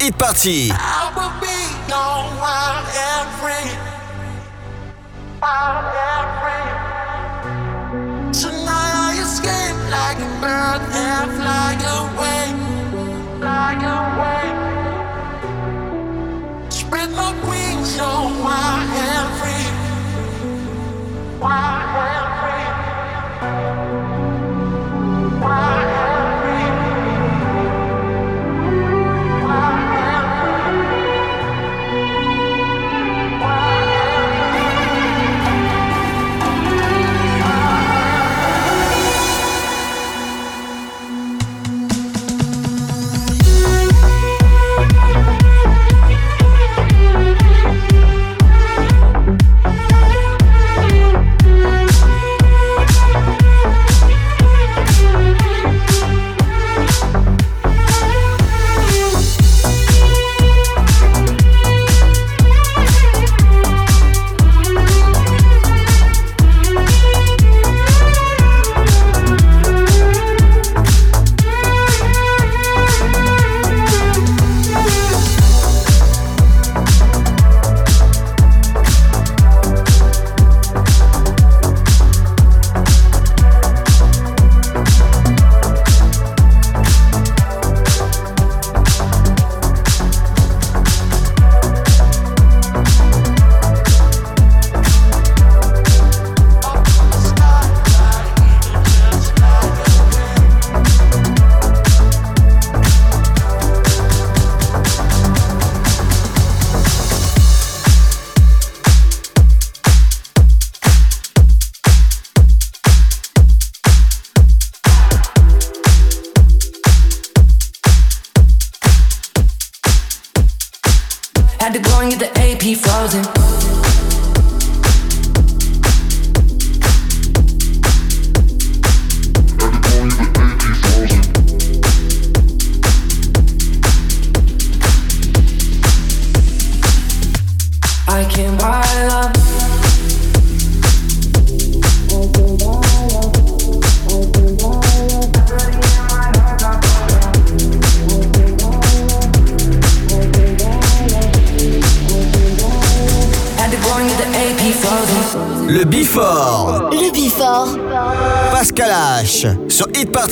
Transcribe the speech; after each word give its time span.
Hit 0.00 0.16
Party. 0.16 0.68
Tonight 0.68 1.09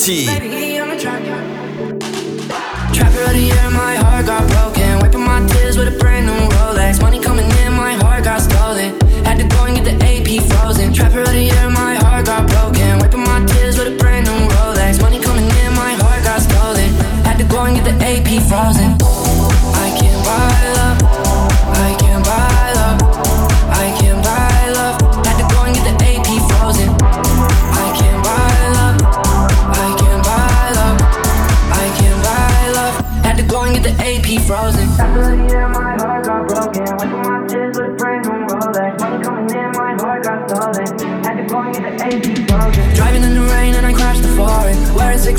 Party. 0.09 0.48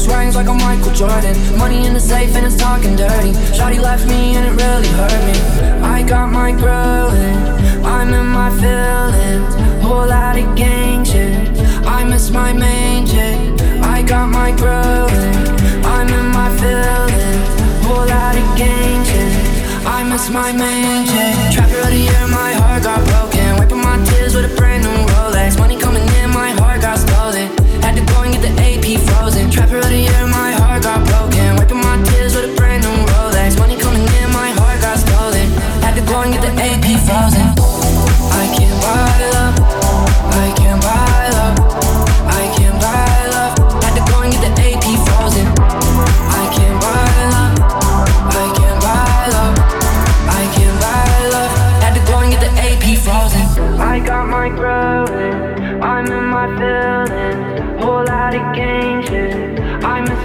Rings 0.09 0.35
like 0.35 0.47
I'm 0.47 0.57
Michael 0.57 0.93
Jordan. 0.93 1.35
Money 1.57 1.85
in 1.87 1.93
the 1.93 1.99
safe 1.99 2.35
and 2.35 2.45
it's 2.45 2.55
talking 2.55 2.95
dirty. 2.95 3.31
Shawty 3.57 3.79
left 3.81 4.05
me 4.07 4.35
and 4.35 4.45
it 4.49 4.63
really 4.63 4.87
hurt 4.99 5.21
me. 5.27 5.37
I 5.81 6.03
got 6.03 6.31
my 6.31 6.51
growing. 6.51 7.37
I'm 7.85 8.13
in 8.13 8.27
my 8.27 8.49
feelings. 8.61 9.53
Whole 9.83 10.07
lot 10.07 10.37
of 10.37 10.55
gang 10.55 11.03
shit. 11.03 11.37
I 11.85 12.03
miss 12.03 12.29
my 12.29 12.53
main 12.53 13.05
chick. 13.05 13.39
I 13.81 14.01
got 14.03 14.27
my 14.29 14.51
growing. 14.61 15.35
I'm 15.85 16.07
in 16.19 16.27
my 16.39 16.49
feelings. 16.61 17.49
Whole 17.85 18.07
lot 18.07 18.35
of 18.35 18.47
gang 18.57 19.03
shit. 19.09 19.31
I 19.85 20.03
miss 20.03 20.29
my 20.29 20.51
main 20.51 21.05
chick. 21.05 21.35
Trapper 21.53 21.79
of 21.79 21.91
the 21.95 22.09
my 22.31 22.53
heart 22.53 22.83
got 22.83 23.01
broken. 23.09 23.57
Wiping 23.57 23.81
my 23.81 23.97
tears 24.05 24.35
with 24.35 24.51
a 24.51 24.55
brand 24.55 24.68
Trapper 29.51 29.77
of 29.77 29.89
the 29.89 29.97
year, 29.97 30.28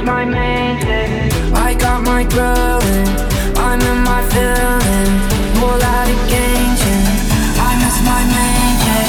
my 0.05 0.25
main. 0.25 0.77
I 1.55 1.75
got 1.75 2.05
my 2.05 2.25
growing. 2.25 3.09
I'm 3.56 3.81
in 3.81 3.99
my 4.05 4.21
feelings. 4.29 5.25
Whole 5.59 5.79
lot 5.81 6.09
of 6.09 6.21
gang 6.29 6.77
shit. 6.77 7.05
I 7.56 7.71
miss 7.81 7.97
my 8.05 8.21
main 8.37 8.75
chick. 8.85 9.09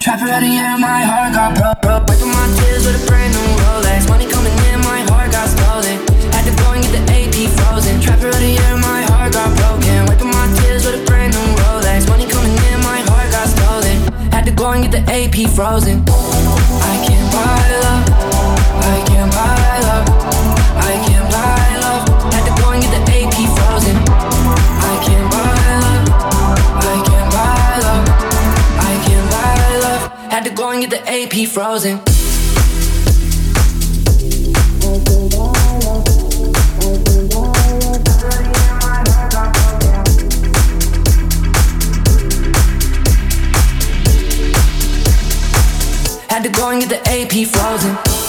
Trapper 0.00 0.30
of 0.34 0.40
the 0.42 0.50
year, 0.50 0.76
my 0.78 1.02
heart 1.06 1.32
got 1.34 1.54
broke. 1.54 1.80
broke. 1.82 2.08
Wiping 2.08 2.32
my 2.34 2.46
tears 2.58 2.86
with 2.86 2.98
a 2.98 3.04
brand 3.06 3.32
new 3.34 3.48
Rolex. 3.62 4.08
Money 4.08 4.26
coming 4.26 4.56
in, 4.70 4.80
my 4.82 5.00
heart 5.10 5.30
got 5.30 5.48
stolen. 5.48 6.02
Had 6.34 6.44
to 6.50 6.54
go 6.58 6.74
and 6.74 6.82
get 6.82 6.92
the 6.98 7.02
AP 7.06 7.54
frozen. 7.54 8.00
Trapper 8.00 8.28
of 8.28 8.40
the 8.42 8.50
year, 8.50 8.74
my 8.82 9.02
heart 9.14 9.32
got 9.32 9.54
broken. 9.62 10.06
Wiping 10.10 10.30
my 10.34 10.46
tears 10.58 10.84
with 10.84 10.98
a 10.98 11.04
brand 11.06 11.34
new 11.34 11.48
Rolex. 11.62 12.08
Money 12.08 12.26
coming 12.26 12.56
in, 12.66 12.78
my 12.82 12.98
heart 13.06 13.30
got 13.30 13.46
stolen. 13.46 13.96
Had 14.34 14.44
to 14.46 14.52
go 14.52 14.72
and 14.74 14.82
get 14.82 14.90
the 14.90 15.02
AP 15.06 15.46
frozen. 15.54 16.02
I 16.08 16.94
can't 17.06 17.30
buy 17.30 17.62
love. 17.82 18.01
Had 30.42 30.50
to 30.50 30.56
go 30.56 30.70
and 30.70 30.80
get 30.80 30.90
the 30.90 31.08
AP 31.08 31.48
frozen. 31.48 31.98
Had 46.28 46.42
to 46.42 46.48
go 46.50 46.70
and 46.70 46.80
get 46.80 46.88
the 46.88 47.00
AP 47.06 47.46
frozen. 47.46 48.21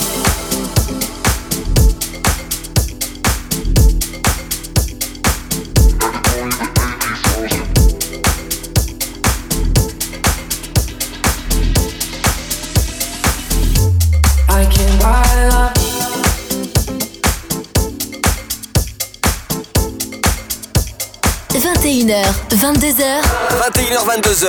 21h, 21.94 22.26
22h, 22.56 23.22
21h, 23.62 24.04
22h. 24.08 24.48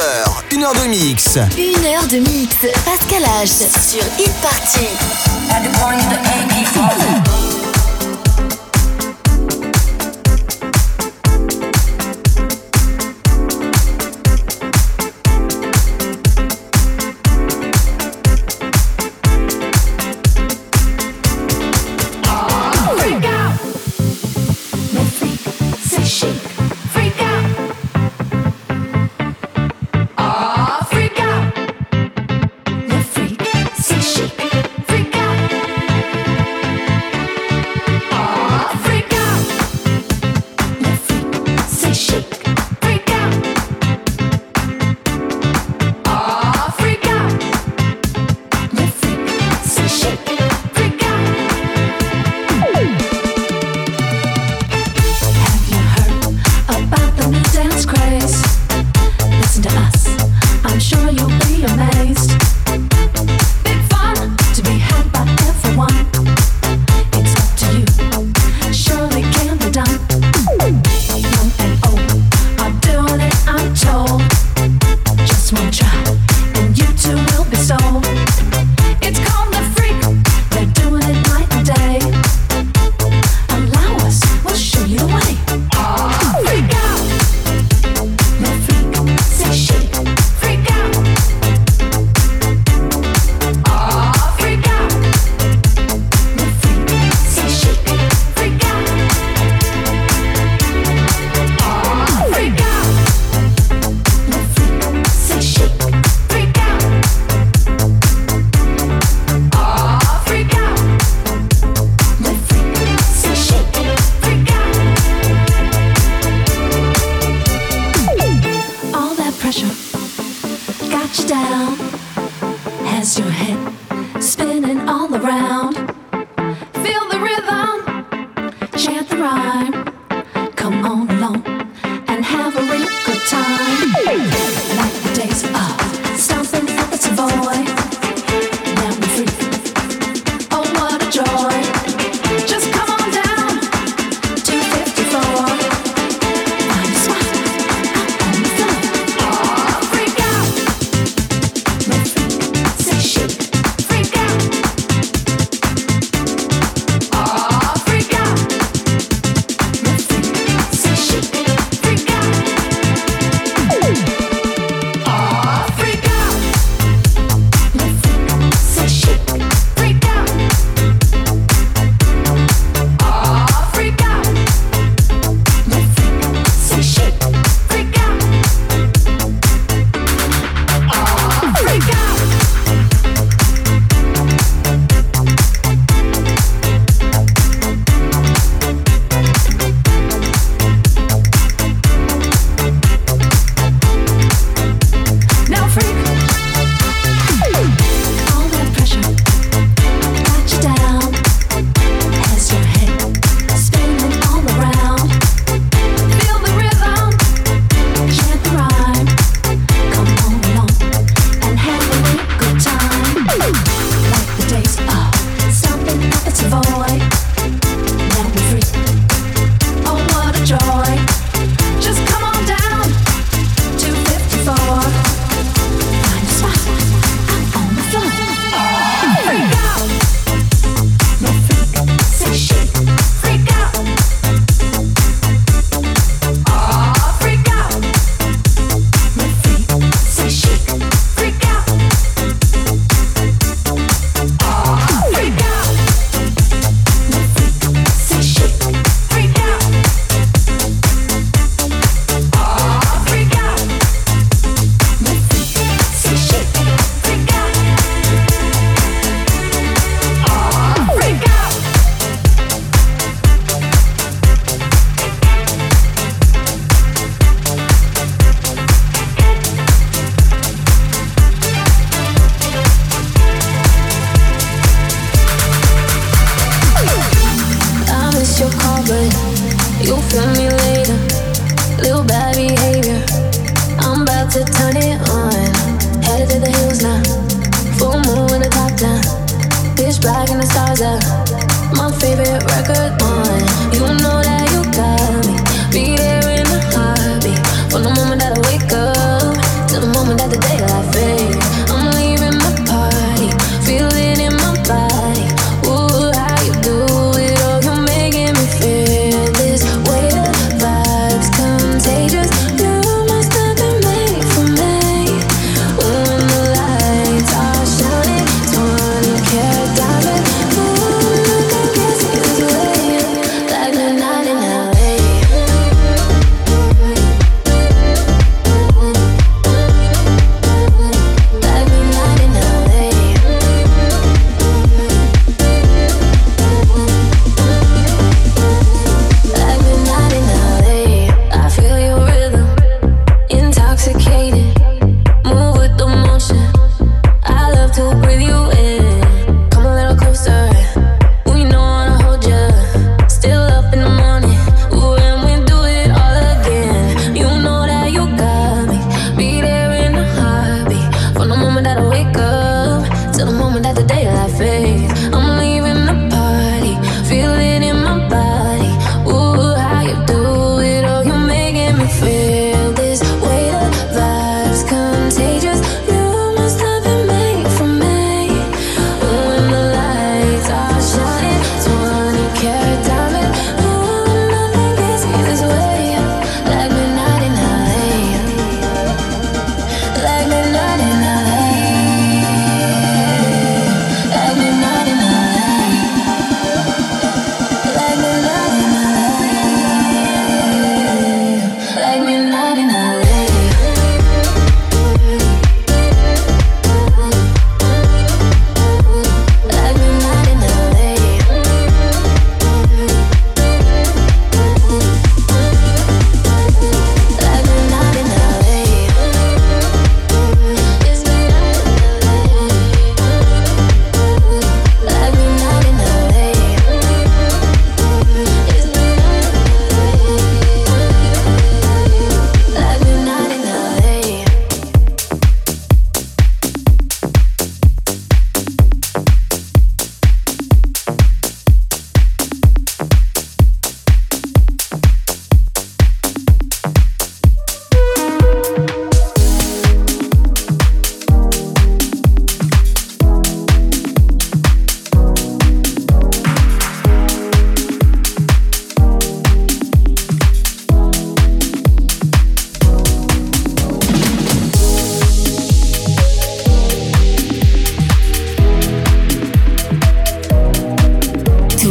Une 0.51 0.65
heure 0.65 0.73
de 0.73 0.89
mix. 0.89 1.37
une 1.59 1.85
heure 1.85 2.07
de 2.09 2.17
mix. 2.17 2.57
Pascal 2.87 3.23
H. 3.23 3.69
Sur 3.69 4.03
Hit 4.19 4.33
Party. 4.41 4.89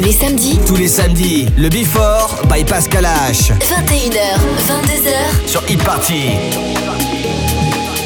Le 0.03 1.69
Before 1.69 2.29
by 2.49 2.61
Pascal 2.65 3.05
H. 3.05 3.53
21h, 3.61 4.37
22h 4.67 5.47
sur 5.47 5.63
Hit 5.69 5.77
Party. 5.77 6.31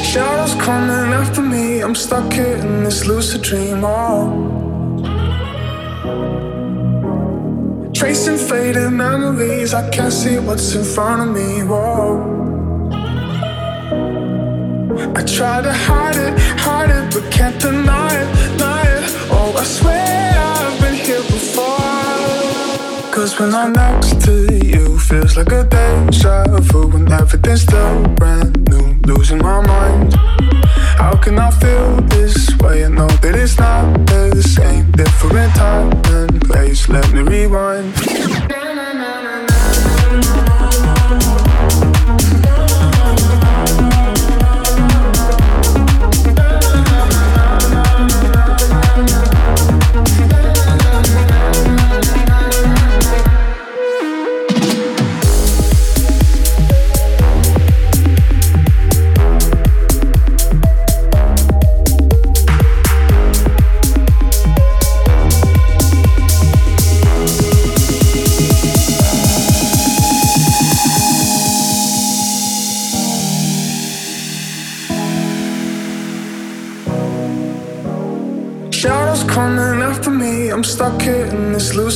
Shadows 0.04 0.54
coming 0.63 1.12
after 1.12 1.42
me, 1.42 1.82
I'm 1.82 1.96
stuck 1.96 2.38
in 2.38 2.84
this 2.84 3.08
lucid 3.08 3.42
dream. 3.42 3.84
Oh. 3.84 4.32
Tracing 7.96 8.38
faded 8.38 8.92
memories, 8.92 9.74
I 9.74 9.89
can't 9.89 10.13
see 10.13 10.38
what's 10.38 10.75
in 10.75 10.84
front 10.84 11.24
of 11.24 11.30
me. 11.30 11.63
Whoa. 11.63 12.22
I 15.16 15.24
try 15.24 15.63
to 15.63 15.74
hide 15.74 16.16
it, 16.16 16.38
hide 16.60 16.92
it, 16.92 17.12
but 17.12 17.32
can't 17.32 17.60
deny 17.60 18.13
it, 18.13 18.27
deny 18.51 18.84
it. 18.84 19.04
Oh, 19.32 19.56
I 19.58 19.63
swear. 19.63 20.18
Cause 23.18 23.40
when 23.40 23.56
I'm 23.56 23.74
next 23.74 24.22
to 24.26 24.46
you, 24.64 25.00
feels 25.00 25.38
like 25.38 25.52
a 25.52 25.64
deja 25.64 26.46
vu 26.62 26.86
when 26.86 27.12
everything's 27.12 27.64
still 27.64 28.03
brand 28.10 28.70
new. 28.70 28.94
Losing 29.12 29.40
my 29.40 29.60
mind. 29.66 30.14
How 31.00 31.16
can 31.16 31.40
I 31.40 31.50
feel 31.50 31.96
this 32.01 32.56
way? 32.60 32.86
I 32.86 32.90
know 32.90 33.08
that 33.08 33.34
it's 33.34 33.58
not 33.58 34.06
the 34.06 34.44
same. 34.44 34.92
Different 34.92 35.56
time 35.56 36.00
and 36.14 36.40
place. 36.42 36.88
Let 36.90 37.12
me 37.12 37.22
rewind. 37.22 38.47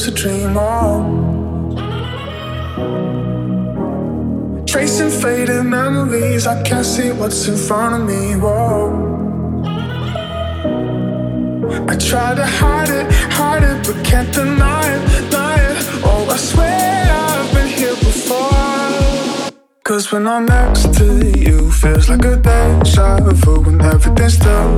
This 0.01 0.07
lucid 0.07 0.15
dream. 0.15 0.57
Oh. 0.57 1.03
Tracing 4.65 5.09
faded 5.09 5.63
memories, 5.63 6.47
I 6.47 6.61
can't 6.63 6.85
see 6.85 7.11
what's 7.11 7.47
in 7.47 7.57
front 7.57 7.95
of 7.95 8.07
me. 8.07 8.35
Whoa. 8.35 9.09
I 11.87 11.95
try 11.97 12.35
to 12.35 12.45
hide 12.45 12.89
it, 12.89 13.11
hide 13.31 13.63
it, 13.63 13.85
but 13.85 14.03
can't 14.05 14.33
deny 14.33 14.95
it, 14.95 15.29
deny 15.29 15.55
it. 15.55 15.77
Oh, 16.03 16.27
I 16.29 16.37
swear 16.37 17.11
I've 17.11 17.53
been 17.53 17.67
here 17.67 17.95
before. 17.95 19.51
Cause 19.83 20.11
when 20.11 20.27
I'm 20.27 20.45
next 20.45 20.93
to 20.95 21.05
you, 21.37 21.71
feels 21.71 22.09
like 22.09 22.25
a 22.25 22.37
deja 22.37 23.19
vu 23.19 23.61
when 23.61 23.81
everything's 23.81 24.35
still 24.35 24.75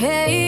okay, 0.00 0.47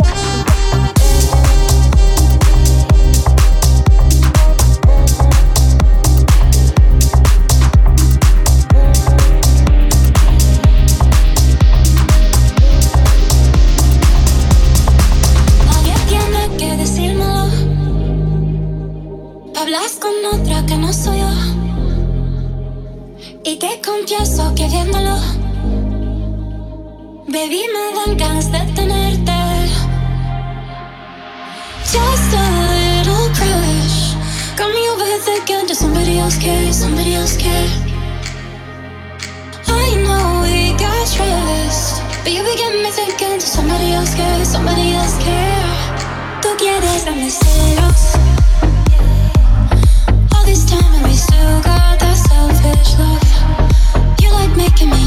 Me 27.49 27.93
dan 27.95 28.17
ganas 28.17 28.51
de 28.51 28.59
tenerte. 28.75 29.31
Just 31.83 32.33
a 32.33 32.45
little 32.69 33.29
crush. 33.33 34.13
Got 34.55 34.69
me 34.73 34.87
over 34.89 35.05
here 35.05 35.19
thinking, 35.19 35.65
does 35.65 35.79
somebody 35.79 36.19
else 36.19 36.37
care? 36.37 36.71
Somebody 36.71 37.15
else 37.15 37.35
care? 37.37 37.69
I 39.67 39.95
know 40.05 40.41
we 40.43 40.73
got 40.77 41.07
trust, 41.09 42.03
but 42.23 42.31
you 42.31 42.43
be 42.43 42.55
getting 42.55 42.83
me 42.83 42.91
thinking, 42.91 43.39
does 43.39 43.51
somebody 43.51 43.93
else 43.93 44.13
care? 44.13 44.45
Somebody 44.45 44.93
else 44.93 45.17
care? 45.17 45.65
Tú 46.41 46.49
quieres 46.59 47.05
darme 47.05 47.29
celos. 47.29 48.13
All 50.35 50.45
this 50.45 50.63
time 50.65 50.93
and 50.93 51.03
we 51.07 51.15
still 51.15 51.61
got 51.61 51.97
that 51.99 52.17
selfish 52.17 52.97
love 52.99 54.21
You 54.21 54.31
like 54.31 54.55
making 54.55 54.89
me 54.89 55.00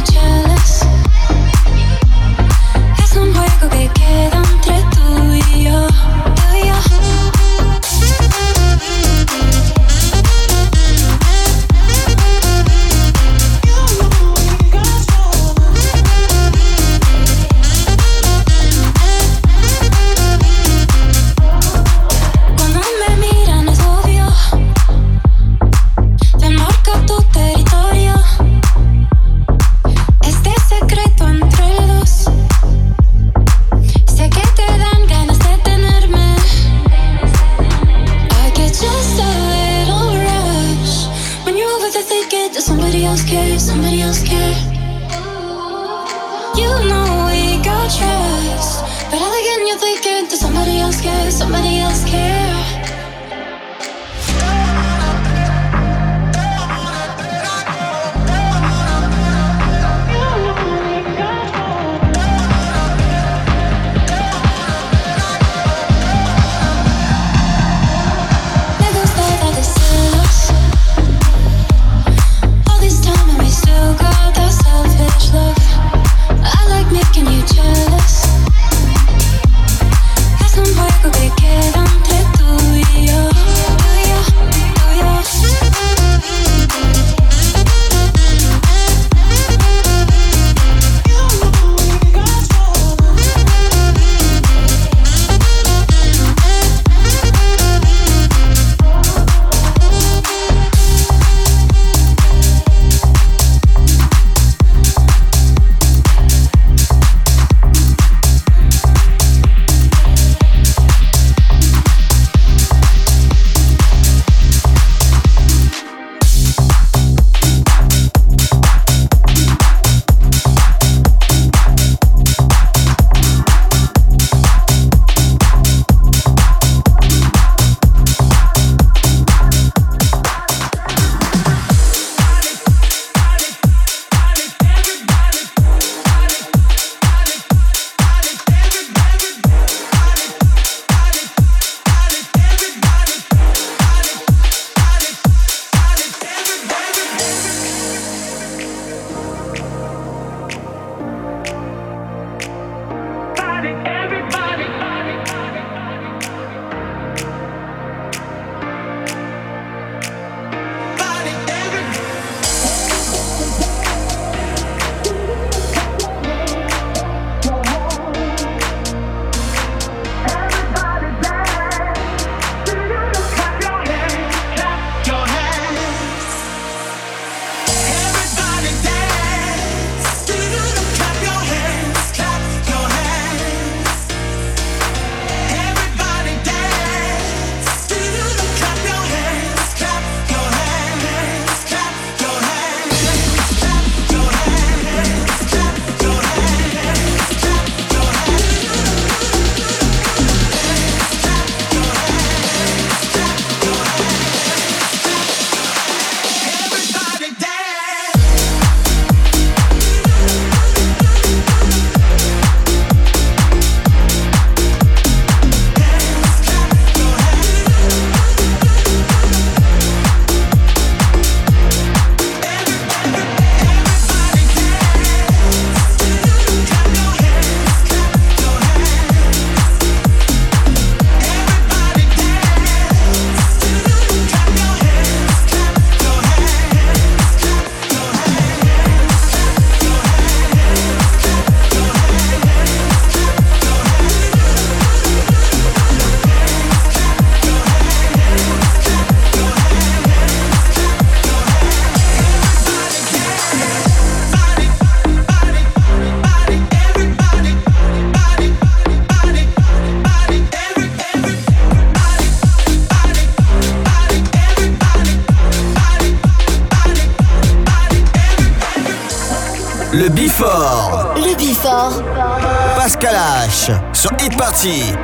气。 274.64 275.03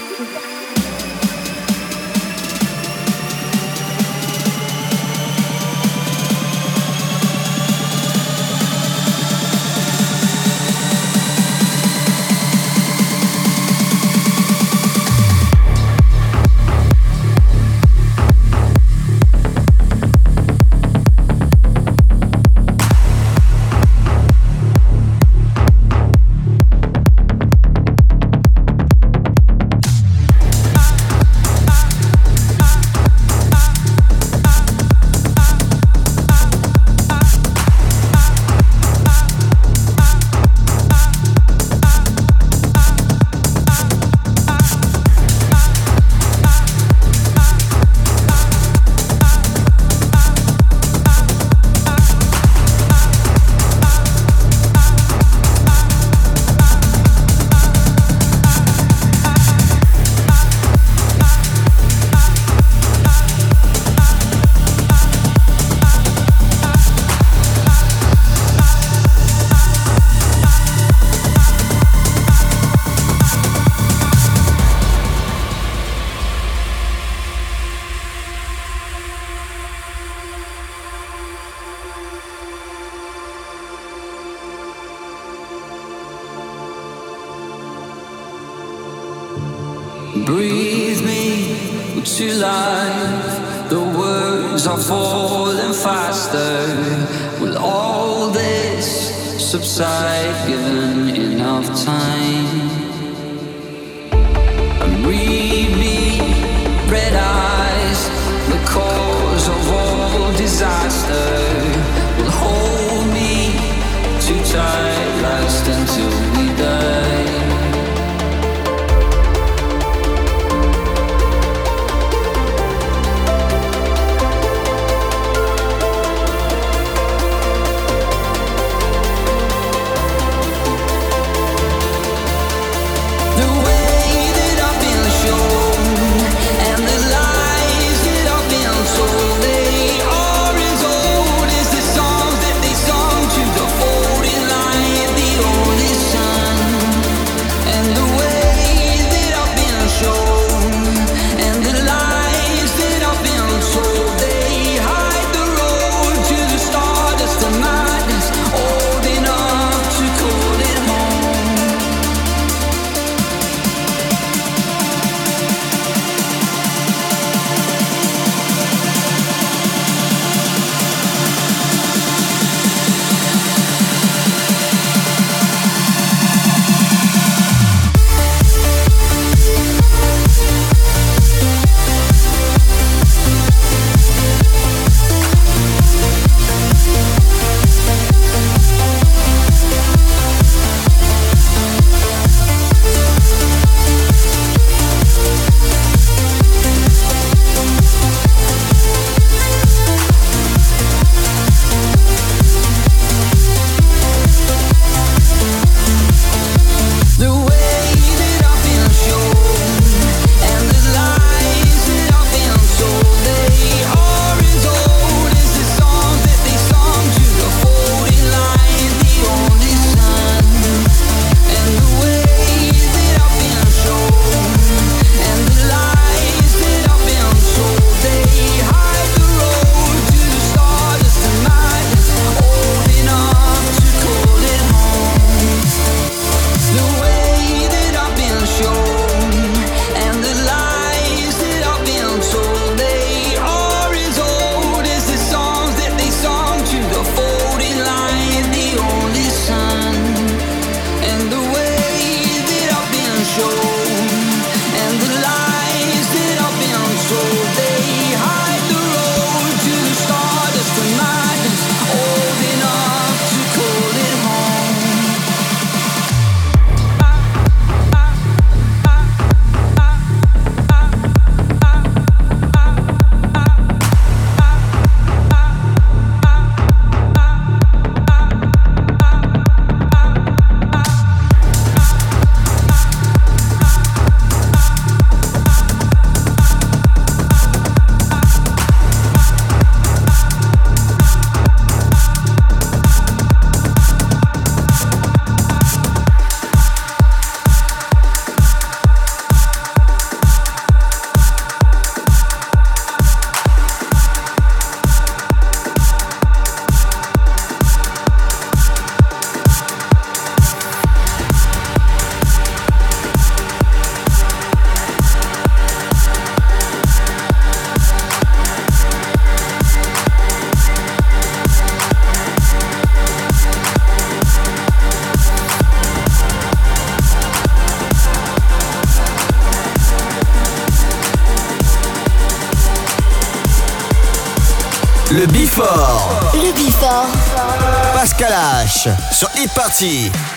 Sur 339.71 340.30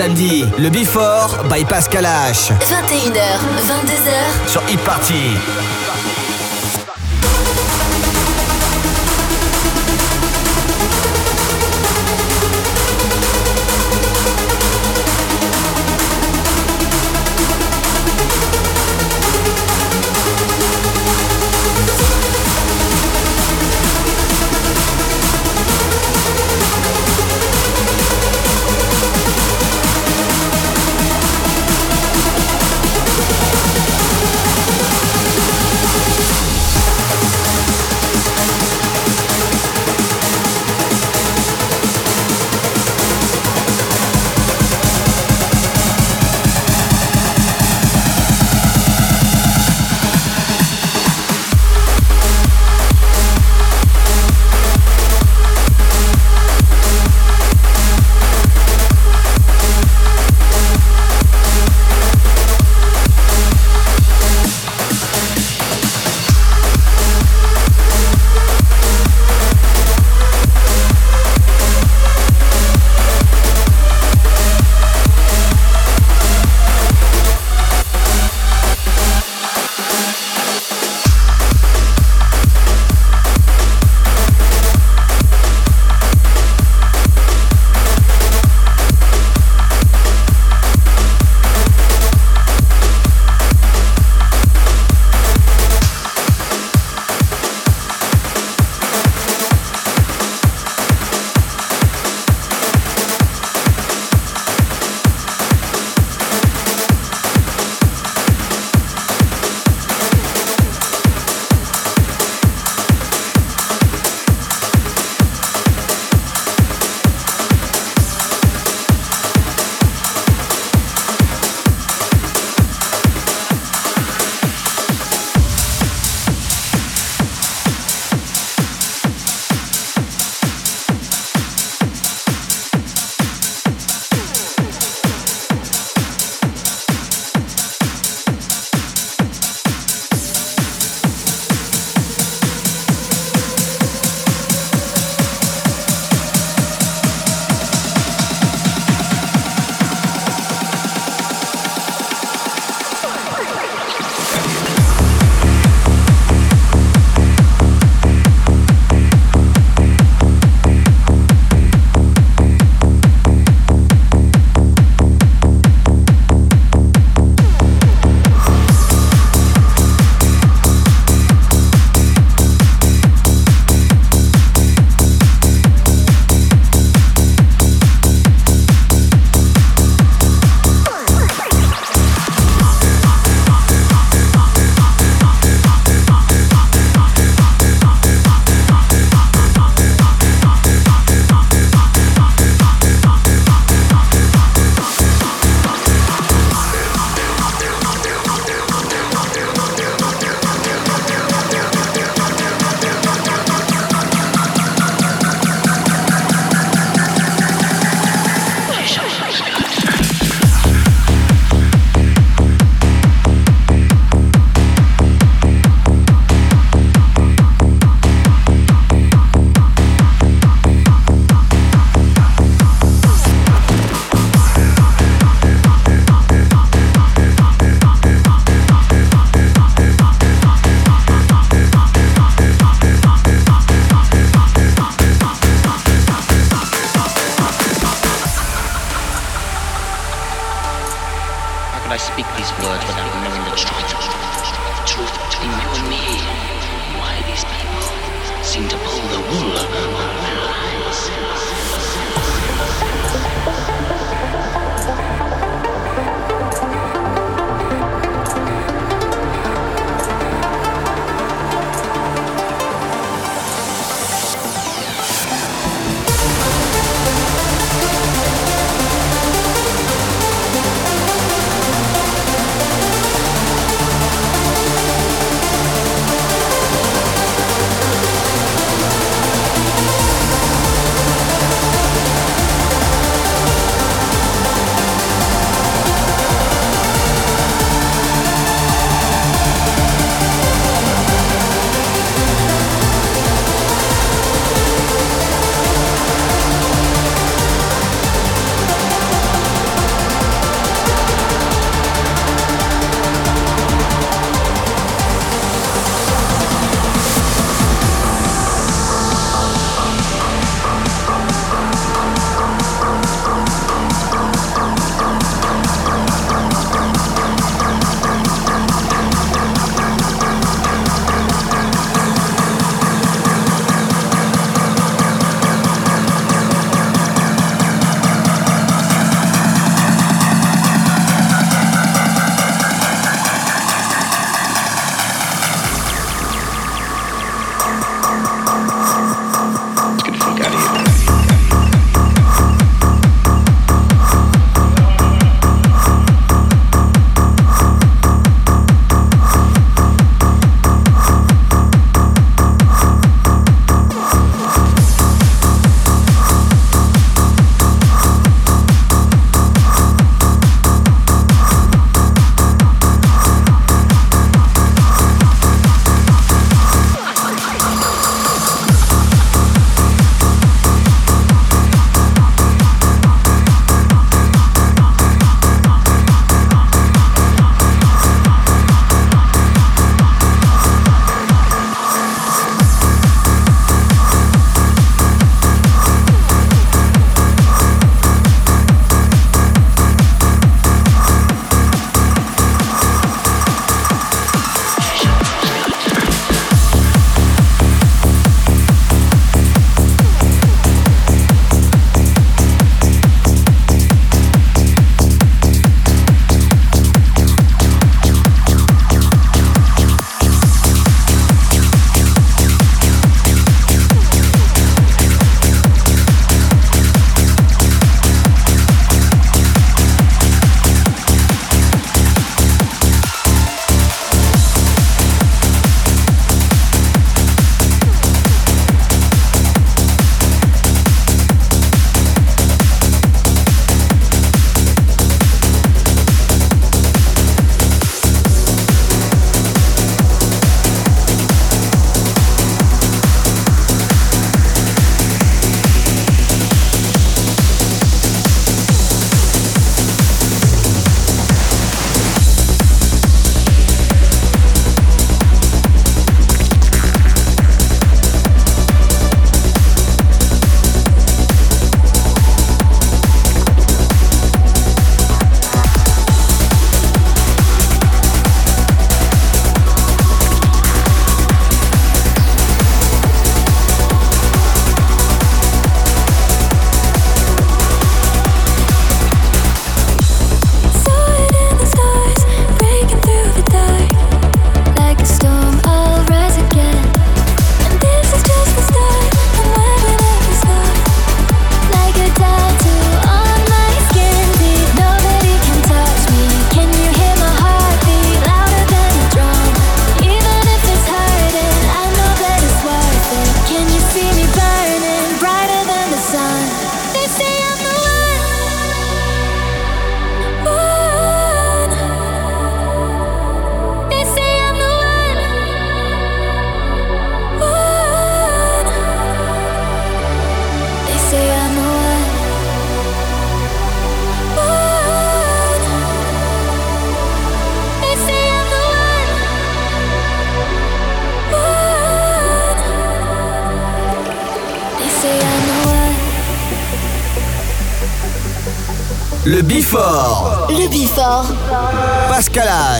Samedis, 0.00 0.46
le 0.56 0.70
Before 0.70 1.44
by 1.50 1.62
Pascal 1.66 2.06
H. 2.06 2.52
21h, 2.62 3.38
22h. 3.66 4.48
Sur 4.50 4.62
Hit 4.66 4.80
Party. 4.80 5.36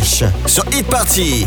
Sur 0.02 0.64
Hit 0.72 0.86
Party. 0.86 1.46